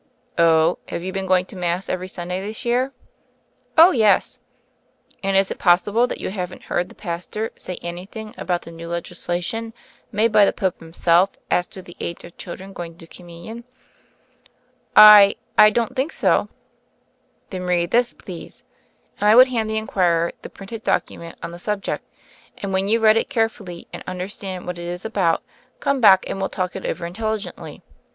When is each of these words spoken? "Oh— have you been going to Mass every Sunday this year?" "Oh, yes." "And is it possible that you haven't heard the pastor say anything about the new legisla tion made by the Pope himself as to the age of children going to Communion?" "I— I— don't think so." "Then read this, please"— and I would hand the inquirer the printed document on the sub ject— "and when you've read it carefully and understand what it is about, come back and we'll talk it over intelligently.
"Oh— 0.39 0.79
have 0.89 1.03
you 1.03 1.11
been 1.11 1.27
going 1.27 1.45
to 1.45 1.55
Mass 1.55 1.87
every 1.87 2.07
Sunday 2.07 2.41
this 2.41 2.65
year?" 2.65 2.91
"Oh, 3.77 3.91
yes." 3.91 4.39
"And 5.21 5.37
is 5.37 5.51
it 5.51 5.59
possible 5.59 6.07
that 6.07 6.19
you 6.19 6.31
haven't 6.31 6.63
heard 6.63 6.89
the 6.89 6.95
pastor 6.95 7.51
say 7.55 7.77
anything 7.83 8.33
about 8.35 8.63
the 8.63 8.71
new 8.71 8.87
legisla 8.89 9.43
tion 9.43 9.75
made 10.11 10.31
by 10.31 10.43
the 10.43 10.53
Pope 10.53 10.79
himself 10.79 11.29
as 11.51 11.67
to 11.67 11.83
the 11.83 11.95
age 11.99 12.23
of 12.23 12.35
children 12.35 12.73
going 12.73 12.97
to 12.97 13.05
Communion?" 13.05 13.63
"I— 14.95 15.35
I— 15.55 15.69
don't 15.69 15.95
think 15.95 16.13
so." 16.13 16.49
"Then 17.51 17.65
read 17.67 17.91
this, 17.91 18.15
please"— 18.15 18.63
and 19.19 19.29
I 19.29 19.35
would 19.35 19.49
hand 19.49 19.69
the 19.69 19.77
inquirer 19.77 20.31
the 20.41 20.49
printed 20.49 20.81
document 20.81 21.37
on 21.43 21.51
the 21.51 21.59
sub 21.59 21.83
ject— 21.83 22.03
"and 22.63 22.73
when 22.73 22.87
you've 22.87 23.03
read 23.03 23.17
it 23.17 23.29
carefully 23.29 23.87
and 23.93 24.03
understand 24.07 24.65
what 24.65 24.79
it 24.79 24.85
is 24.87 25.05
about, 25.05 25.43
come 25.79 26.01
back 26.01 26.27
and 26.27 26.39
we'll 26.39 26.49
talk 26.49 26.75
it 26.75 26.87
over 26.87 27.05
intelligently. 27.05 27.83